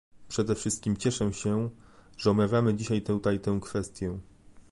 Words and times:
Przede 0.27 0.55
wszystkim 0.55 0.97
cieszę 0.97 1.33
się, 1.33 1.69
że 2.17 2.31
omawiamy 2.31 2.73
dzisiaj 2.73 3.01
tutaj 3.01 3.39
tę 3.39 3.59
kwestię 3.61 4.19